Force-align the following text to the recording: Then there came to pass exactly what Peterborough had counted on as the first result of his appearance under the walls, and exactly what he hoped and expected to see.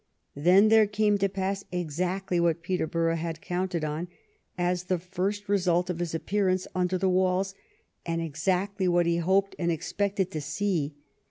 Then 0.35 0.69
there 0.69 0.87
came 0.87 1.19
to 1.19 1.29
pass 1.29 1.63
exactly 1.71 2.39
what 2.39 2.63
Peterborough 2.63 3.17
had 3.17 3.39
counted 3.39 3.83
on 3.85 4.07
as 4.57 4.85
the 4.85 4.97
first 4.97 5.47
result 5.47 5.91
of 5.91 5.99
his 5.99 6.15
appearance 6.15 6.65
under 6.73 6.97
the 6.97 7.07
walls, 7.07 7.53
and 8.03 8.19
exactly 8.19 8.87
what 8.87 9.05
he 9.05 9.17
hoped 9.17 9.55
and 9.59 9.71
expected 9.71 10.31
to 10.31 10.41
see. 10.41 10.95